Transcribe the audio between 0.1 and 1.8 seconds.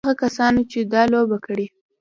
کسانو چې دا لوبه کړې.